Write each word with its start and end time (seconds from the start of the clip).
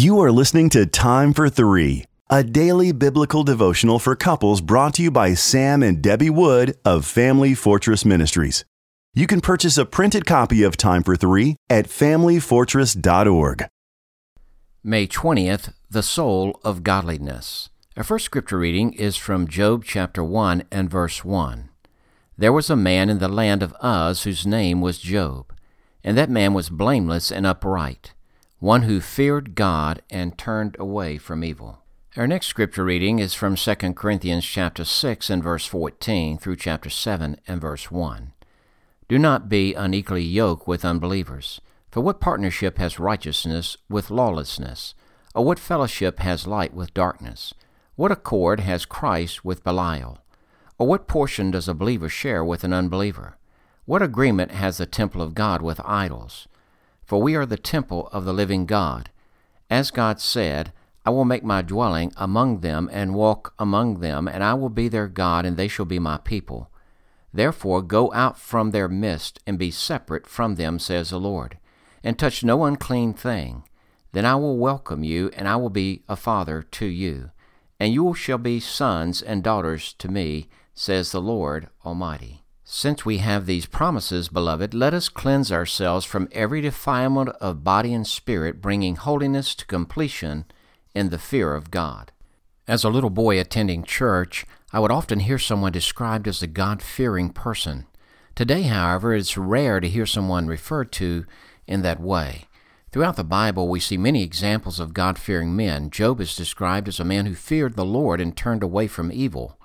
You 0.00 0.18
are 0.20 0.32
listening 0.32 0.70
to 0.70 0.86
Time 0.86 1.34
for 1.34 1.50
Three, 1.50 2.06
a 2.30 2.42
daily 2.42 2.90
biblical 2.90 3.44
devotional 3.44 3.98
for 3.98 4.16
couples 4.16 4.62
brought 4.62 4.94
to 4.94 5.02
you 5.02 5.10
by 5.10 5.34
Sam 5.34 5.82
and 5.82 6.00
Debbie 6.00 6.30
Wood 6.30 6.74
of 6.86 7.04
Family 7.04 7.52
Fortress 7.52 8.06
Ministries. 8.06 8.64
You 9.12 9.26
can 9.26 9.42
purchase 9.42 9.76
a 9.76 9.84
printed 9.84 10.24
copy 10.24 10.62
of 10.62 10.78
Time 10.78 11.02
for 11.02 11.16
Three 11.16 11.56
at 11.68 11.84
familyfortress.org. 11.84 13.66
May 14.82 15.06
20th, 15.06 15.74
the 15.90 16.02
soul 16.02 16.58
of 16.64 16.82
godliness. 16.82 17.68
Our 17.94 18.02
first 18.02 18.24
scripture 18.24 18.56
reading 18.56 18.94
is 18.94 19.18
from 19.18 19.48
Job 19.48 19.84
chapter 19.84 20.24
1 20.24 20.62
and 20.72 20.88
verse 20.88 21.26
1. 21.26 21.68
There 22.38 22.54
was 22.54 22.70
a 22.70 22.74
man 22.74 23.10
in 23.10 23.18
the 23.18 23.28
land 23.28 23.62
of 23.62 23.76
Uz 23.84 24.22
whose 24.22 24.46
name 24.46 24.80
was 24.80 24.98
Job, 24.98 25.52
and 26.02 26.16
that 26.16 26.30
man 26.30 26.54
was 26.54 26.70
blameless 26.70 27.30
and 27.30 27.44
upright 27.44 28.14
one 28.60 28.82
who 28.82 29.00
feared 29.00 29.54
God 29.54 30.02
and 30.10 30.36
turned 30.36 30.76
away 30.78 31.16
from 31.16 31.42
evil. 31.42 31.78
Our 32.14 32.26
next 32.26 32.46
scripture 32.46 32.84
reading 32.84 33.18
is 33.18 33.32
from 33.32 33.56
2 33.56 33.74
Corinthians 33.94 34.44
chapter 34.44 34.84
6 34.84 35.30
and 35.30 35.42
verse 35.42 35.64
14 35.64 36.36
through 36.36 36.56
chapter 36.56 36.90
7 36.90 37.40
and 37.48 37.60
verse 37.60 37.90
1. 37.90 38.32
Do 39.08 39.18
not 39.18 39.48
be 39.48 39.72
unequally 39.72 40.24
yoked 40.24 40.68
with 40.68 40.84
unbelievers. 40.84 41.62
For 41.90 42.02
what 42.02 42.20
partnership 42.20 42.76
has 42.76 42.98
righteousness 42.98 43.78
with 43.88 44.10
lawlessness? 44.10 44.94
Or 45.34 45.42
what 45.42 45.58
fellowship 45.58 46.18
has 46.18 46.46
light 46.46 46.74
with 46.74 46.92
darkness? 46.92 47.54
What 47.96 48.12
accord 48.12 48.60
has 48.60 48.84
Christ 48.84 49.42
with 49.42 49.64
Belial? 49.64 50.18
Or 50.78 50.86
what 50.86 51.08
portion 51.08 51.50
does 51.50 51.66
a 51.66 51.72
believer 51.72 52.10
share 52.10 52.44
with 52.44 52.62
an 52.62 52.74
unbeliever? 52.74 53.38
What 53.86 54.02
agreement 54.02 54.50
has 54.50 54.76
the 54.76 54.86
temple 54.86 55.22
of 55.22 55.34
God 55.34 55.62
with 55.62 55.80
idols? 55.82 56.46
For 57.10 57.20
we 57.20 57.34
are 57.34 57.44
the 57.44 57.56
temple 57.56 58.08
of 58.12 58.24
the 58.24 58.32
living 58.32 58.66
God. 58.66 59.10
As 59.68 59.90
God 59.90 60.20
said, 60.20 60.72
I 61.04 61.10
will 61.10 61.24
make 61.24 61.42
my 61.42 61.60
dwelling 61.60 62.12
among 62.16 62.60
them 62.60 62.88
and 62.92 63.16
walk 63.16 63.52
among 63.58 63.98
them, 63.98 64.28
and 64.28 64.44
I 64.44 64.54
will 64.54 64.68
be 64.68 64.86
their 64.86 65.08
God, 65.08 65.44
and 65.44 65.56
they 65.56 65.66
shall 65.66 65.86
be 65.86 65.98
my 65.98 66.18
people. 66.18 66.70
Therefore 67.34 67.82
go 67.82 68.12
out 68.12 68.38
from 68.38 68.70
their 68.70 68.86
midst, 68.88 69.40
and 69.44 69.58
be 69.58 69.72
separate 69.72 70.28
from 70.28 70.54
them, 70.54 70.78
says 70.78 71.10
the 71.10 71.18
Lord, 71.18 71.58
and 72.04 72.16
touch 72.16 72.44
no 72.44 72.62
unclean 72.64 73.14
thing. 73.14 73.64
Then 74.12 74.24
I 74.24 74.36
will 74.36 74.56
welcome 74.56 75.02
you, 75.02 75.32
and 75.34 75.48
I 75.48 75.56
will 75.56 75.68
be 75.68 76.04
a 76.08 76.14
father 76.14 76.62
to 76.62 76.86
you, 76.86 77.32
and 77.80 77.92
you 77.92 78.14
shall 78.14 78.38
be 78.38 78.60
sons 78.60 79.20
and 79.20 79.42
daughters 79.42 79.94
to 79.94 80.08
me, 80.08 80.48
says 80.74 81.10
the 81.10 81.20
Lord 81.20 81.70
Almighty. 81.84 82.39
Since 82.72 83.04
we 83.04 83.18
have 83.18 83.46
these 83.46 83.66
promises, 83.66 84.28
beloved, 84.28 84.74
let 84.74 84.94
us 84.94 85.08
cleanse 85.08 85.50
ourselves 85.50 86.06
from 86.06 86.28
every 86.30 86.60
defilement 86.60 87.30
of 87.40 87.64
body 87.64 87.92
and 87.92 88.06
spirit, 88.06 88.62
bringing 88.62 88.94
holiness 88.94 89.56
to 89.56 89.66
completion 89.66 90.44
in 90.94 91.10
the 91.10 91.18
fear 91.18 91.56
of 91.56 91.72
God. 91.72 92.12
As 92.68 92.84
a 92.84 92.88
little 92.88 93.10
boy 93.10 93.40
attending 93.40 93.82
church, 93.82 94.46
I 94.72 94.78
would 94.78 94.92
often 94.92 95.18
hear 95.18 95.36
someone 95.36 95.72
described 95.72 96.28
as 96.28 96.44
a 96.44 96.46
God 96.46 96.80
fearing 96.80 97.30
person. 97.30 97.86
Today, 98.36 98.62
however, 98.62 99.14
it's 99.14 99.36
rare 99.36 99.80
to 99.80 99.88
hear 99.88 100.06
someone 100.06 100.46
referred 100.46 100.92
to 100.92 101.26
in 101.66 101.82
that 101.82 101.98
way. 101.98 102.46
Throughout 102.92 103.16
the 103.16 103.24
Bible, 103.24 103.66
we 103.66 103.80
see 103.80 103.96
many 103.96 104.22
examples 104.22 104.78
of 104.78 104.94
God 104.94 105.18
fearing 105.18 105.56
men. 105.56 105.90
Job 105.90 106.20
is 106.20 106.36
described 106.36 106.86
as 106.86 107.00
a 107.00 107.04
man 107.04 107.26
who 107.26 107.34
feared 107.34 107.74
the 107.74 107.84
Lord 107.84 108.20
and 108.20 108.36
turned 108.36 108.62
away 108.62 108.86
from 108.86 109.10
evil. 109.10 109.58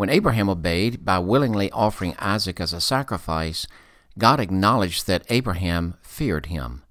When 0.00 0.08
Abraham 0.08 0.48
obeyed 0.48 1.04
by 1.04 1.18
willingly 1.18 1.70
offering 1.72 2.14
Isaac 2.18 2.58
as 2.58 2.72
a 2.72 2.80
sacrifice, 2.80 3.66
God 4.16 4.40
acknowledged 4.40 5.06
that 5.06 5.26
Abraham 5.28 5.94
feared 6.00 6.46
him. 6.46 6.84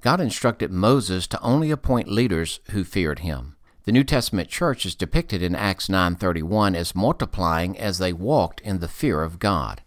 God 0.00 0.22
instructed 0.22 0.70
Moses 0.70 1.26
to 1.26 1.42
only 1.42 1.70
appoint 1.70 2.08
leaders 2.08 2.60
who 2.70 2.82
feared 2.82 3.18
him. 3.18 3.56
The 3.84 3.92
New 3.92 4.04
Testament 4.04 4.48
church 4.48 4.86
is 4.86 4.94
depicted 4.94 5.42
in 5.42 5.54
Acts 5.54 5.90
9:31 5.90 6.74
as 6.74 6.94
multiplying 6.94 7.78
as 7.78 7.98
they 7.98 8.14
walked 8.14 8.62
in 8.62 8.78
the 8.78 8.88
fear 8.88 9.22
of 9.22 9.38
God. 9.38 9.82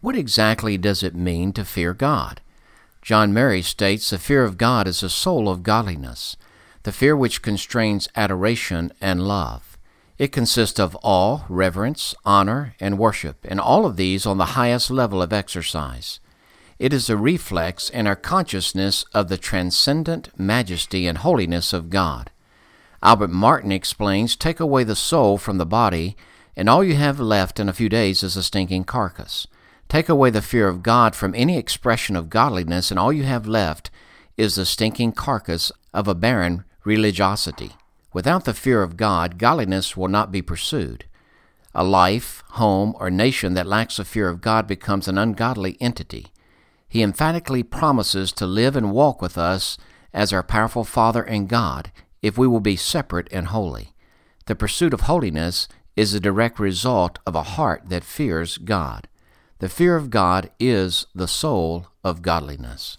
What 0.00 0.16
exactly 0.16 0.78
does 0.78 1.02
it 1.02 1.14
mean 1.14 1.52
to 1.52 1.62
fear 1.62 1.92
God? 1.92 2.40
John 3.02 3.34
Murray 3.34 3.60
states 3.60 4.08
the 4.08 4.16
fear 4.16 4.44
of 4.44 4.56
God 4.56 4.88
is 4.88 5.00
the 5.00 5.10
soul 5.10 5.46
of 5.46 5.62
godliness, 5.62 6.38
the 6.84 6.90
fear 6.90 7.14
which 7.14 7.42
constrains 7.42 8.08
adoration 8.16 8.94
and 8.98 9.28
love. 9.28 9.77
It 10.18 10.32
consists 10.32 10.80
of 10.80 10.98
awe, 11.02 11.42
reverence, 11.48 12.12
honor, 12.24 12.74
and 12.80 12.98
worship, 12.98 13.38
and 13.44 13.60
all 13.60 13.86
of 13.86 13.96
these 13.96 14.26
on 14.26 14.36
the 14.36 14.56
highest 14.56 14.90
level 14.90 15.22
of 15.22 15.32
exercise. 15.32 16.18
It 16.80 16.92
is 16.92 17.08
a 17.08 17.16
reflex 17.16 17.88
in 17.88 18.08
our 18.08 18.16
consciousness 18.16 19.04
of 19.14 19.28
the 19.28 19.38
transcendent 19.38 20.30
majesty 20.36 21.06
and 21.06 21.18
holiness 21.18 21.72
of 21.72 21.88
God. 21.88 22.30
Albert 23.00 23.30
Martin 23.30 23.70
explains 23.70 24.34
Take 24.34 24.58
away 24.58 24.82
the 24.82 24.96
soul 24.96 25.38
from 25.38 25.58
the 25.58 25.66
body, 25.66 26.16
and 26.56 26.68
all 26.68 26.82
you 26.82 26.96
have 26.96 27.20
left 27.20 27.60
in 27.60 27.68
a 27.68 27.72
few 27.72 27.88
days 27.88 28.24
is 28.24 28.36
a 28.36 28.42
stinking 28.42 28.84
carcass. 28.84 29.46
Take 29.88 30.08
away 30.08 30.30
the 30.30 30.42
fear 30.42 30.66
of 30.66 30.82
God 30.82 31.14
from 31.14 31.32
any 31.36 31.56
expression 31.56 32.16
of 32.16 32.28
godliness, 32.28 32.90
and 32.90 32.98
all 32.98 33.12
you 33.12 33.22
have 33.22 33.46
left 33.46 33.90
is 34.36 34.56
the 34.56 34.66
stinking 34.66 35.12
carcass 35.12 35.70
of 35.94 36.08
a 36.08 36.14
barren 36.14 36.64
religiosity. 36.84 37.72
Without 38.12 38.44
the 38.44 38.54
fear 38.54 38.82
of 38.82 38.96
God, 38.96 39.38
godliness 39.38 39.96
will 39.96 40.08
not 40.08 40.32
be 40.32 40.42
pursued. 40.42 41.04
A 41.74 41.84
life, 41.84 42.42
home, 42.50 42.94
or 42.98 43.10
nation 43.10 43.54
that 43.54 43.66
lacks 43.66 43.98
the 43.98 44.04
fear 44.04 44.28
of 44.28 44.40
God 44.40 44.66
becomes 44.66 45.06
an 45.06 45.18
ungodly 45.18 45.76
entity. 45.80 46.28
He 46.88 47.02
emphatically 47.02 47.62
promises 47.62 48.32
to 48.32 48.46
live 48.46 48.74
and 48.74 48.92
walk 48.92 49.20
with 49.20 49.36
us 49.36 49.76
as 50.14 50.32
our 50.32 50.42
powerful 50.42 50.84
Father 50.84 51.22
and 51.22 51.48
God 51.48 51.92
if 52.22 52.38
we 52.38 52.46
will 52.46 52.60
be 52.60 52.76
separate 52.76 53.28
and 53.30 53.48
holy. 53.48 53.94
The 54.46 54.56
pursuit 54.56 54.94
of 54.94 55.02
holiness 55.02 55.68
is 55.94 56.14
a 56.14 56.20
direct 56.20 56.58
result 56.58 57.18
of 57.26 57.34
a 57.34 57.42
heart 57.42 57.90
that 57.90 58.04
fears 58.04 58.56
God. 58.56 59.08
The 59.58 59.68
fear 59.68 59.96
of 59.96 60.10
God 60.10 60.50
is 60.58 61.06
the 61.14 61.28
soul 61.28 61.88
of 62.02 62.22
godliness. 62.22 62.98